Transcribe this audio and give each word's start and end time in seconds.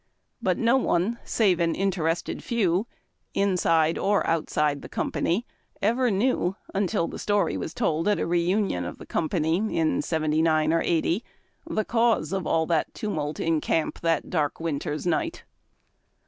But 0.41 0.57
no 0.57 0.77
one 0.77 1.19
save 1.23 1.59
an 1.59 1.75
interested 1.75 2.43
few, 2.43 2.87
inside 3.35 3.99
or 3.99 4.25
outside 4.25 4.77
of 4.77 4.81
the 4.81 4.89
company, 4.89 5.45
ever 5.79 6.09
knew, 6.09 6.55
until 6.73 7.07
the 7.07 7.19
story 7.19 7.55
was 7.55 7.71
told 7.71 8.07
at 8.07 8.17
a 8.19 8.25
reunion 8.25 8.83
of 8.83 8.97
the 8.97 9.05
com 9.05 9.29
pany 9.29 9.71
in 9.71 10.01
'79 10.01 10.73
or 10.73 10.81
'80, 10.83 11.23
the 11.67 11.85
cause 11.85 12.33
of 12.33 12.47
all 12.47 12.65
the 12.65 12.83
tumult 12.95 13.39
in 13.39 13.61
camp 13.61 13.99
that 13.99 14.31
dark 14.31 14.59
winter's 14.59 15.05
night. 15.05 15.43